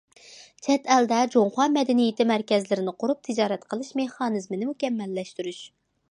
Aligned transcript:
چەت 0.67 0.87
ئەلدە 0.93 1.17
جۇڭخۇا 1.33 1.65
مەدەنىيىتى 1.73 2.25
مەركەزلىرىنى 2.31 2.93
قۇرۇپ 3.03 3.21
تىجارەت 3.27 3.67
قىلىش 3.73 3.91
مېخانىزمىنى 3.99 4.71
مۇكەممەللەشتۈرۈش. 4.71 5.61